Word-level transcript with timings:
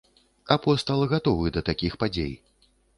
Апостал 0.55 1.05
гатовы 1.13 1.55
да 1.59 1.67
такіх 1.71 1.93
падзей. 2.05 2.37